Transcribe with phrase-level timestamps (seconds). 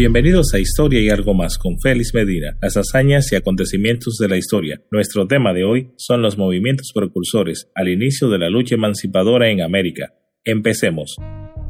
[0.00, 4.38] Bienvenidos a Historia y algo más con Félix Medina, las hazañas y acontecimientos de la
[4.38, 4.80] historia.
[4.90, 9.60] Nuestro tema de hoy son los movimientos precursores al inicio de la lucha emancipadora en
[9.60, 10.14] América.
[10.46, 11.18] Empecemos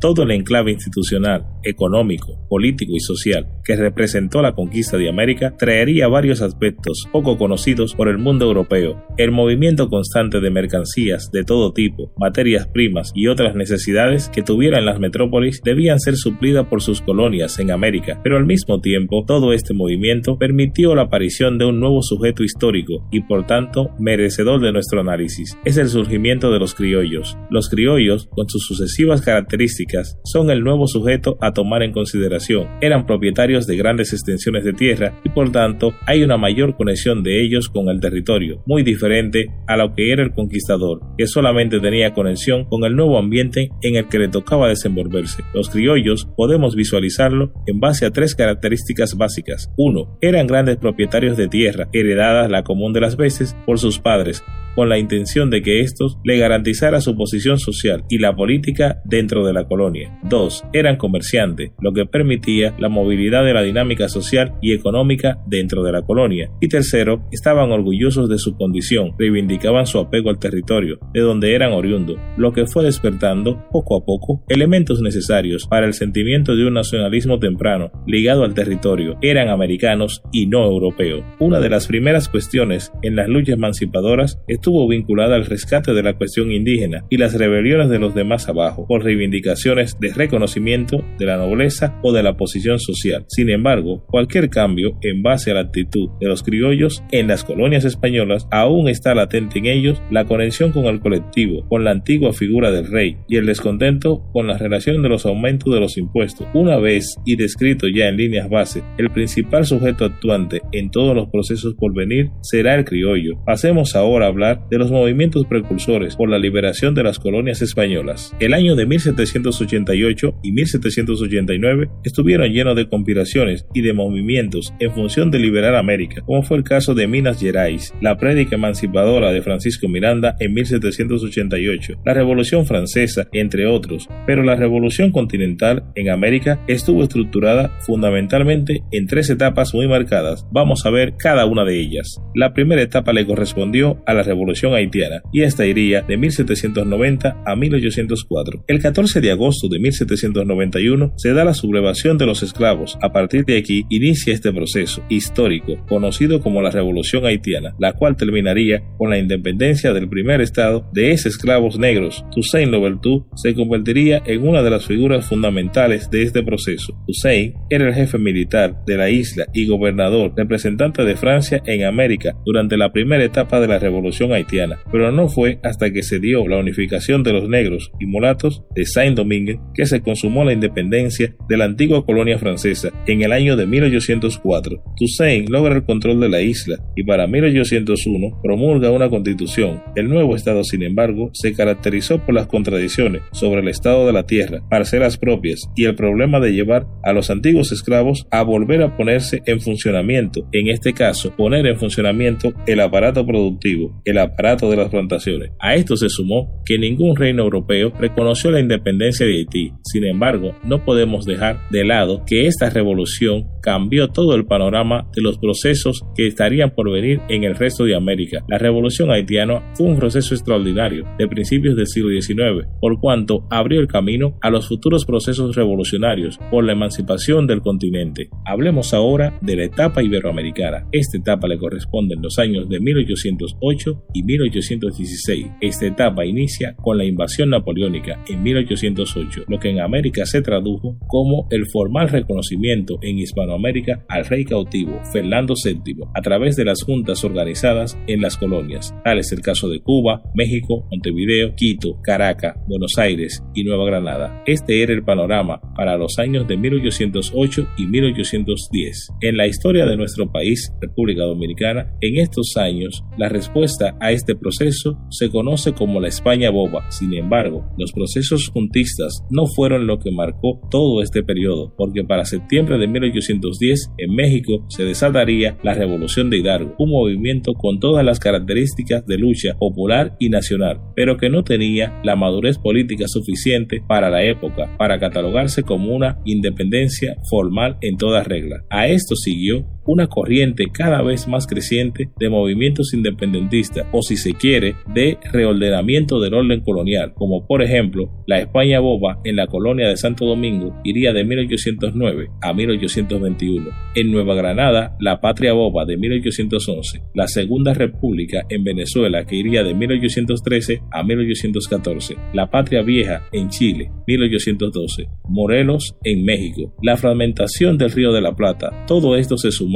[0.00, 6.09] todo el enclave institucional, económico, político y social que representó la conquista de América traería
[6.09, 9.05] varios aspectos poco conocidos por el mundo europeo.
[9.19, 14.87] El movimiento constante de mercancías de todo tipo, materias primas y otras necesidades que tuvieran
[14.87, 19.52] las metrópolis debían ser suplidas por sus colonias en América, pero al mismo tiempo todo
[19.52, 24.73] este movimiento permitió la aparición de un nuevo sujeto histórico y por tanto merecedor de
[24.73, 25.59] nuestro análisis.
[25.65, 27.37] Es el surgimiento de los criollos.
[27.51, 32.68] Los criollos, con sus sucesivas características, son el nuevo sujeto a tomar en consideración.
[32.80, 37.43] Eran propietarios de grandes extensiones de tierra y por tanto hay una mayor conexión de
[37.43, 42.15] ellos con el territorio, muy diferente a lo que era el conquistador, que solamente tenía
[42.15, 45.42] conexión con el nuevo ambiente en el que le tocaba desenvolverse.
[45.54, 49.70] Los criollos podemos visualizarlo en base a tres características básicas.
[49.76, 50.18] 1.
[50.20, 54.42] Eran grandes propietarios de tierra, heredadas la común de las veces por sus padres,
[54.74, 59.45] con la intención de que estos le garantizara su posición social y la política dentro
[59.45, 60.18] de la colonia.
[60.29, 60.65] 2.
[60.73, 65.93] Eran comerciantes, lo que permitía la movilidad de la dinámica social y económica dentro de
[65.93, 66.50] la colonia.
[66.60, 71.72] Y tercero, estaban orgullosos de su condición, reivindicaban su apego al territorio, de donde eran
[71.72, 76.75] oriundos, lo que fue despertando, poco a poco, elementos necesarios para el sentimiento de un
[76.75, 79.16] nacionalismo temprano ligado al territorio.
[79.22, 81.22] Eran americanos y no europeos.
[81.38, 86.12] Una de las primeras cuestiones en las luchas emancipadoras estuvo vinculada al rescate de la
[86.12, 91.39] cuestión indígena y las rebeliones de los demás abajo, por reivindicaciones de reconocimiento de la
[91.39, 93.25] nobleza o de la posición social.
[93.28, 97.87] Sin embargo, cualquier cambio en base a la actitud de los criollos en las colonias
[97.87, 102.70] españolas aún está latente en ellos la conexión con el colectivo, con la antigua figura
[102.70, 106.47] del rey y el descontento con la relación de los aumentos de los impuestos.
[106.53, 111.31] Una vez y descrito ya en líneas base, el principal sujeto actuante en todos los
[111.31, 113.43] procesos por venir será el criollo.
[113.47, 118.34] Pasemos ahora a hablar de los movimientos precursores por la liberación de las colonias españolas.
[118.41, 125.31] El año de 1788 y 1789 estuvieron llenos de conspiraciones y de movimientos en función
[125.31, 129.88] de liberar América, como fue el caso de Minas Gerais, la prédica emancipadora de Francisco
[129.88, 137.03] Miranda en 1788, la Revolución Francesa, entre otros, pero la Revolución Continental en América estuvo
[137.03, 140.47] estructurada fundamentalmente en tres etapas muy marcadas.
[140.50, 142.21] Vamos a ver cada una de ellas.
[142.34, 144.39] La primera etapa le correspondió a la Revolución
[144.74, 148.64] Haitiana y esta iría de 1790 a 1804.
[148.66, 152.98] El 14 de agosto de 1791 se da la sublevación de los esclavos.
[153.02, 158.16] A partir de aquí inicia este proceso histórico conocido como la Revolución Haitiana, la cual
[158.16, 162.24] terminaría con la independencia del primer estado de esos esclavos negros.
[162.32, 166.98] Toussaint Louverture se convertiría en una de las figuras fundamentales de este proceso.
[167.06, 172.36] Toussaint era el jefe militar de la isla y gobernador representante de Francia en América
[172.44, 176.46] durante la primera etapa de la Revolución haitiana, pero no fue hasta que se dio
[176.46, 181.56] la unificación de los negros y mulatos de Saint-Domingue que se consumó la independencia de
[181.56, 184.82] la antigua colonia francesa en el año de 1804.
[184.96, 189.82] Toussaint logra el control de la isla y para 1801 promulga una constitución.
[189.96, 194.26] El nuevo estado, sin embargo, se caracterizó por las contradicciones sobre el estado de la
[194.26, 198.96] tierra, parcelas propias y el problema de llevar a los antiguos esclavos a volver a
[198.96, 204.76] ponerse en funcionamiento, en este caso, poner en funcionamiento el aparato productivo, el aparato de
[204.76, 205.50] las plantaciones.
[205.58, 209.72] A esto se sumó que ningún reino europeo reconoció la independencia de Haití.
[209.82, 215.22] Sin embargo, no podemos dejar de lado que esta revolución cambió todo el panorama de
[215.22, 218.44] los procesos que estarían por venir en el resto de América.
[218.48, 223.81] La revolución haitiana fue un proceso extraordinario de principios del siglo XIX, por cuanto abrió
[223.81, 228.28] el camino a los futuros procesos revolucionarios por la emancipación del continente.
[228.44, 230.87] Hablemos ahora de la etapa iberoamericana.
[230.93, 235.46] Esta etapa le corresponde en los años de 1808 y 1816.
[235.60, 240.96] Esta etapa inicia con la invasión napoleónica en 1808, lo que en América se tradujo
[241.06, 246.82] como el formal reconocimiento en Hispanoamérica al rey cautivo Fernando VII a través de las
[246.82, 248.94] juntas organizadas en las colonias.
[249.04, 254.42] Tal es el caso de Cuba, México, Montevideo, Quito, Caracas, Buenos Aires y Nueva Granada.
[254.46, 259.08] Este era el panorama para los años de 1808 y 1810.
[259.20, 264.35] En la historia de nuestro país, República Dominicana, en estos años, la respuesta a este
[264.35, 266.91] proceso se conoce como la España boba.
[266.91, 272.25] Sin embargo, los procesos juntistas no fueron lo que marcó todo este periodo, porque para
[272.25, 278.05] septiembre de 1810 en México se desataría la Revolución de Hidalgo, un movimiento con todas
[278.05, 283.82] las características de lucha popular y nacional, pero que no tenía la madurez política suficiente
[283.87, 288.64] para la época para catalogarse como una independencia formal en toda regla.
[288.70, 294.35] A esto siguió una corriente cada vez más creciente de movimientos independentistas o si se
[294.35, 299.88] quiere de reordenamiento del orden colonial, como por ejemplo la España boba en la colonia
[299.88, 305.97] de Santo Domingo iría de 1809 a 1821, en Nueva Granada la Patria boba de
[305.97, 313.23] 1811, la Segunda República en Venezuela que iría de 1813 a 1814, la Patria Vieja
[313.32, 319.37] en Chile 1812, Morelos en México, la fragmentación del Río de la Plata, todo esto
[319.38, 319.69] se sumó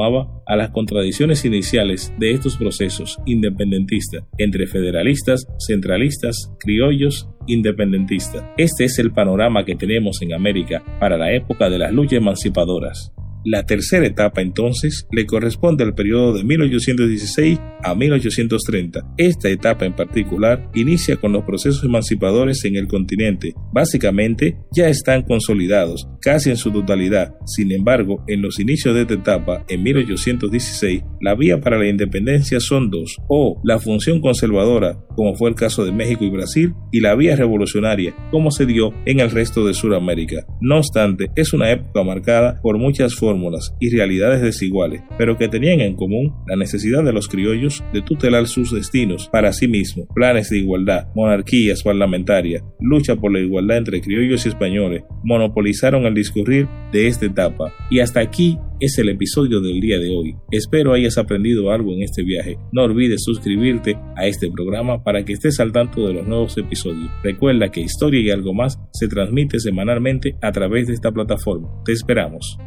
[0.46, 8.44] a las contradicciones iniciales de estos procesos independentistas entre federalistas, centralistas, criollos, independentistas.
[8.56, 13.13] Este es el panorama que tenemos en América para la época de las luchas emancipadoras.
[13.44, 19.14] La tercera etapa entonces le corresponde al periodo de 1816 a 1830.
[19.18, 23.52] Esta etapa en particular inicia con los procesos emancipadores en el continente.
[23.70, 27.34] Básicamente ya están consolidados casi en su totalidad.
[27.44, 32.60] Sin embargo, en los inicios de esta etapa, en 1816, la vía para la independencia
[32.60, 37.00] son dos, o la función conservadora, como fue el caso de México y Brasil, y
[37.00, 40.44] la vía revolucionaria, como se dio en el resto de Sudamérica.
[40.60, 45.80] No obstante, es una época marcada por muchas formas y realidades desiguales, pero que tenían
[45.80, 50.50] en común la necesidad de los criollos de tutelar sus destinos para sí mismos, planes
[50.50, 56.68] de igualdad, monarquías parlamentarias, lucha por la igualdad entre criollos y españoles, monopolizaron el discurrir
[56.92, 57.72] de esta etapa.
[57.90, 60.36] Y hasta aquí es el episodio del día de hoy.
[60.50, 62.58] Espero hayas aprendido algo en este viaje.
[62.72, 67.10] No olvides suscribirte a este programa para que estés al tanto de los nuevos episodios.
[67.22, 71.68] Recuerda que Historia y algo más se transmite semanalmente a través de esta plataforma.
[71.84, 72.58] Te esperamos.